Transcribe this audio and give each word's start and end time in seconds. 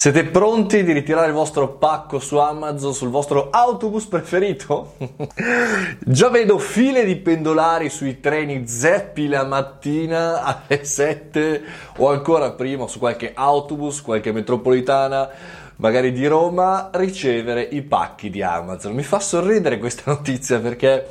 Siete 0.00 0.26
pronti 0.26 0.84
di 0.84 0.92
ritirare 0.92 1.26
il 1.26 1.32
vostro 1.32 1.70
pacco 1.70 2.20
su 2.20 2.36
Amazon 2.36 2.94
sul 2.94 3.08
vostro 3.08 3.50
autobus 3.50 4.06
preferito? 4.06 4.94
Già 5.98 6.28
vedo 6.28 6.58
file 6.58 7.04
di 7.04 7.16
pendolari 7.16 7.90
sui 7.90 8.20
treni 8.20 8.68
zeppi 8.68 9.26
la 9.26 9.44
mattina 9.44 10.44
alle 10.44 10.84
7 10.84 11.62
o 11.96 12.10
ancora 12.10 12.52
prima 12.52 12.86
su 12.86 13.00
qualche 13.00 13.32
autobus, 13.34 14.00
qualche 14.00 14.30
metropolitana, 14.30 15.28
magari 15.78 16.12
di 16.12 16.28
Roma, 16.28 16.90
ricevere 16.92 17.62
i 17.62 17.82
pacchi 17.82 18.30
di 18.30 18.40
Amazon. 18.40 18.94
Mi 18.94 19.02
fa 19.02 19.18
sorridere 19.18 19.78
questa 19.78 20.04
notizia 20.14 20.60
perché 20.60 21.08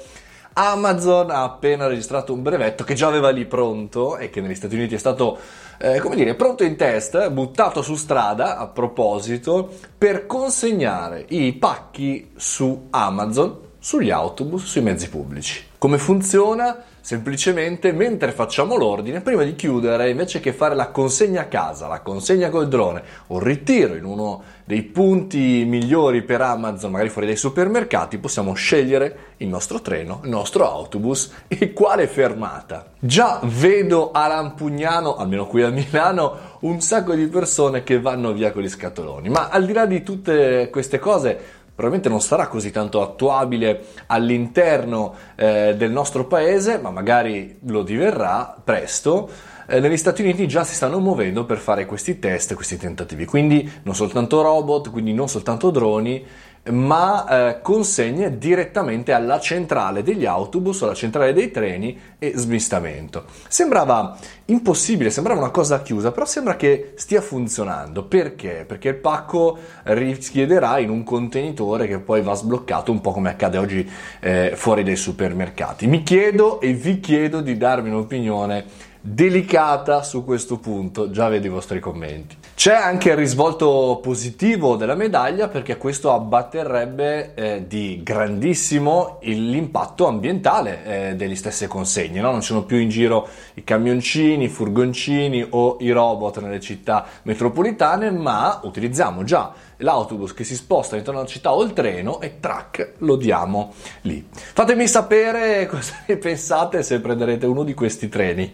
Amazon 0.60 1.30
ha 1.30 1.44
appena 1.44 1.86
registrato 1.86 2.34
un 2.34 2.42
brevetto 2.42 2.84
che 2.84 2.96
già 2.96 3.08
aveva 3.08 3.30
lì 3.30 3.46
pronto 3.46 4.18
e 4.18 4.32
che 4.32 4.42
negli 4.42 4.56
Stati 4.56 4.74
Uniti 4.74 4.96
è 4.96 4.98
stato 4.98 5.38
eh, 5.78 6.00
come 6.00 6.16
dire, 6.16 6.34
pronto 6.34 6.64
in 6.64 6.76
test, 6.76 7.30
buttato 7.30 7.84
su 7.84 7.94
strada 7.94 8.58
a 8.58 8.66
proposito, 8.66 9.70
per 9.96 10.26
consegnare 10.26 11.26
i 11.30 11.54
pacchi 11.54 12.32
su 12.36 12.88
Amazon, 12.90 13.67
sugli 13.80 14.10
autobus, 14.10 14.66
sui 14.66 14.82
mezzi 14.82 15.10
pubblici. 15.10 15.64
Come 15.78 15.98
funziona? 15.98 16.84
Semplicemente 17.00 17.94
mentre 17.94 18.34
facciamo 18.34 18.76
l'ordine, 18.76 19.22
prima 19.22 19.44
di 19.44 19.56
chiudere, 19.56 20.10
invece 20.10 20.42
che 20.42 20.52
fare 20.52 20.76
la 20.76 20.90
consegna 20.90 21.42
a 21.42 21.46
casa, 21.46 21.88
la 21.88 22.02
consegna 22.02 22.50
col 22.50 22.68
drone 22.68 23.02
o 23.28 23.38
il 23.38 23.44
ritiro 23.44 23.96
in 23.96 24.04
uno 24.04 24.44
dei 24.66 24.82
punti 24.82 25.64
migliori 25.66 26.24
per 26.24 26.42
Amazon, 26.42 26.92
magari 26.92 27.08
fuori 27.08 27.28
dai 27.28 27.38
supermercati, 27.38 28.18
possiamo 28.18 28.54
scegliere 28.56 29.18
il 29.38 29.48
nostro 29.48 29.80
treno, 29.80 30.20
il 30.24 30.30
nostro 30.30 30.70
autobus 30.70 31.32
e 31.48 31.72
quale 31.72 32.08
fermata. 32.08 32.88
Già 33.00 33.40
vedo 33.44 34.12
a 34.12 34.28
Lampugnano, 34.28 35.16
almeno 35.16 35.48
qui 35.48 35.62
a 35.62 35.70
Milano, 35.70 36.58
un 36.62 36.82
sacco 36.82 37.14
di 37.14 37.28
persone 37.28 37.84
che 37.84 38.02
vanno 38.02 38.34
via 38.34 38.52
con 38.52 38.64
gli 38.64 38.70
scatoloni. 38.70 39.30
Ma 39.30 39.48
al 39.48 39.66
di 39.66 39.72
là 39.72 39.86
di 39.86 40.04
tutte 40.04 40.70
queste 40.70 41.00
cose, 41.00 41.40
probabilmente 41.78 42.10
non 42.10 42.22
sarà 42.22 42.48
così 42.48 42.72
tanto 42.72 43.04
attuabile 43.04 43.84
all'interno 44.08 45.14
eh, 45.36 45.76
del 45.78 45.92
nostro 45.92 46.26
paese, 46.26 46.80
ma 46.80 46.90
magari 46.90 47.60
lo 47.68 47.84
diverrà 47.84 48.58
presto. 48.64 49.30
Eh, 49.68 49.80
negli 49.80 49.96
Stati 49.96 50.24
Uniti 50.24 50.48
già 50.48 50.64
si 50.64 50.74
stanno 50.74 50.98
muovendo 50.98 51.46
per 51.46 51.60
fare 51.60 51.86
questi 51.86 52.18
test, 52.18 52.56
questi 52.56 52.78
tentativi, 52.78 53.26
quindi 53.26 53.72
non 53.84 53.94
soltanto 53.94 54.42
robot, 54.42 54.90
quindi 54.90 55.14
non 55.14 55.30
soltanto 55.30 55.70
droni, 55.70 56.26
ma 56.70 57.28
eh, 57.50 57.62
consegne 57.62 58.38
direttamente 58.38 59.12
alla 59.12 59.40
centrale 59.40 60.04
degli 60.04 60.26
autobus, 60.26 60.82
alla 60.84 60.94
centrale 60.94 61.34
dei 61.34 61.52
treni 61.52 62.00
e 62.20 62.34
smistamento. 62.36 63.26
Sembrava 63.48 64.18
impossibile, 64.46 65.10
sembrava 65.10 65.40
una 65.40 65.50
cosa 65.50 65.82
chiusa, 65.82 66.12
però 66.12 66.26
sembra 66.26 66.56
che 66.56 66.94
stia 66.96 67.22
funzionando. 67.22 68.04
Perché? 68.04 68.66
Perché 68.68 68.90
il 68.90 68.96
pacco 68.96 69.58
richiederà 69.84 70.80
in 70.80 70.90
un 70.90 71.04
contenitore 71.04 71.88
che 71.88 72.00
poi 72.00 72.22
va 72.22 72.34
sbloccato, 72.34 72.92
un 72.92 73.02
po' 73.02 73.12
come 73.12 73.30
accade 73.30 73.58
oggi 73.58 73.90
eh, 74.20 74.54
fuori 74.56 74.84
dai 74.84 74.96
supermercati. 74.96 75.88
Mi 75.88 76.04
chiedo 76.04 76.60
e 76.62 76.74
vi 76.74 77.00
chiedo 77.00 77.42
di 77.42 77.58
darmi 77.58 77.90
un'opinione 77.90 78.66
delicata 79.00 80.04
su 80.04 80.26
questo 80.26 80.58
punto, 80.58 81.10
già 81.12 81.30
vedo 81.30 81.48
i 81.48 81.50
vostri 81.50 81.80
commenti. 81.80 82.37
C'è 82.58 82.74
anche 82.74 83.12
il 83.12 83.16
risvolto 83.16 84.00
positivo 84.02 84.78
della 84.78 84.96
medaglia 84.96 85.48
perché 85.48 85.78
questo 85.78 86.12
abbatterebbe 86.12 87.36
eh, 87.36 87.68
di 87.68 88.02
grandissimo 88.02 89.20
l'impatto 89.22 90.08
ambientale 90.08 90.84
eh, 91.12 91.16
delle 91.16 91.36
stesse 91.36 91.68
consegne, 91.68 92.20
no? 92.20 92.32
non 92.32 92.42
ci 92.42 92.48
sono 92.48 92.64
più 92.64 92.78
in 92.78 92.90
giro 92.90 93.28
i 93.54 93.64
camioncini, 93.64 94.46
i 94.46 94.50
furgoncini 94.50 95.46
o 95.52 95.78
i 95.82 95.92
robot 95.92 96.42
nelle 96.42 96.60
città 96.60 97.06
metropolitane, 97.22 98.10
ma 98.10 98.60
utilizziamo 98.64 99.24
già 99.24 99.54
l'autobus 99.78 100.34
che 100.34 100.44
si 100.44 100.56
sposta 100.56 100.98
intorno 100.98 101.20
alla 101.20 101.30
città 101.30 101.54
o 101.54 101.62
il 101.62 101.74
treno 101.74 102.20
e 102.22 102.40
track 102.40 102.94
lo 102.98 103.18
diamo 103.18 103.72
lì. 104.02 104.28
Fatemi 104.32 104.88
sapere 104.88 105.68
cosa 105.70 105.94
ne 106.08 106.18
pensate 106.18 106.82
se 106.82 107.00
prenderete 107.02 107.46
uno 107.46 107.64
di 107.64 107.76
questi 107.76 108.10
treni 108.10 108.52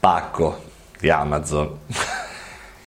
pacco 0.00 0.70
di 0.98 1.08
Amazon. 1.08 1.78